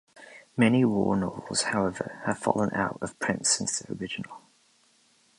[0.57, 4.41] Many war novels, however, have fallen out of print since their original.